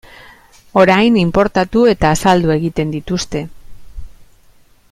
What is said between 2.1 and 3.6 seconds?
saldu egiten dituzte.